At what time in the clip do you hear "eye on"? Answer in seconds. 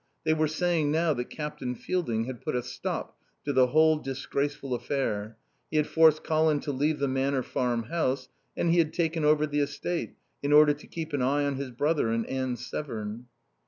11.21-11.57